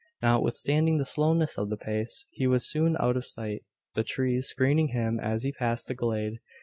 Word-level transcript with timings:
Notwithstanding 0.23 0.97
the 0.97 1.05
slowness 1.05 1.59
of 1.59 1.69
the 1.69 1.77
pace 1.77 2.25
he 2.31 2.47
was 2.47 2.65
soon 2.67 2.97
out 2.99 3.15
of 3.15 3.23
sight, 3.23 3.65
the 3.93 4.03
trees 4.03 4.47
screening 4.47 4.87
him 4.87 5.19
as 5.19 5.43
he 5.43 5.51
passed 5.51 5.85
the 5.85 5.93
glade. 5.93 6.39